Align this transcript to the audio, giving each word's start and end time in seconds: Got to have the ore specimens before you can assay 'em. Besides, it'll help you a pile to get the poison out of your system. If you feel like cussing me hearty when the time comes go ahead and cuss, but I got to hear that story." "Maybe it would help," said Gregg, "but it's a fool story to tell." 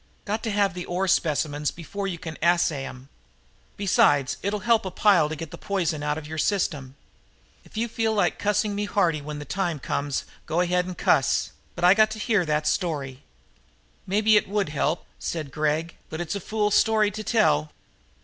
Got 0.25 0.41
to 0.45 0.49
have 0.49 0.73
the 0.73 0.85
ore 0.85 1.07
specimens 1.07 1.69
before 1.69 2.07
you 2.07 2.17
can 2.17 2.35
assay 2.41 2.87
'em. 2.87 3.09
Besides, 3.77 4.37
it'll 4.41 4.61
help 4.61 4.83
you 4.83 4.87
a 4.87 4.91
pile 4.91 5.29
to 5.29 5.35
get 5.35 5.51
the 5.51 5.59
poison 5.59 6.01
out 6.01 6.17
of 6.17 6.25
your 6.27 6.39
system. 6.39 6.95
If 7.63 7.77
you 7.77 7.87
feel 7.87 8.11
like 8.11 8.39
cussing 8.39 8.73
me 8.73 8.85
hearty 8.85 9.21
when 9.21 9.37
the 9.37 9.45
time 9.45 9.77
comes 9.77 10.25
go 10.47 10.59
ahead 10.61 10.87
and 10.87 10.97
cuss, 10.97 11.51
but 11.75 11.83
I 11.85 11.93
got 11.93 12.09
to 12.09 12.17
hear 12.17 12.47
that 12.47 12.65
story." 12.65 13.21
"Maybe 14.07 14.35
it 14.37 14.49
would 14.49 14.69
help," 14.69 15.05
said 15.19 15.51
Gregg, 15.51 15.95
"but 16.09 16.19
it's 16.19 16.33
a 16.33 16.39
fool 16.39 16.71
story 16.71 17.11
to 17.11 17.23
tell." 17.23 17.69